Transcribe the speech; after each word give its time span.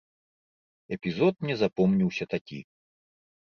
Эпізод 0.97 1.33
мне 1.45 1.55
запомніўся 1.61 2.25
такі. 2.35 2.59